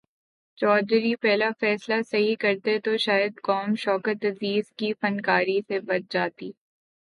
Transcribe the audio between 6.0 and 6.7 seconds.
جاتی۔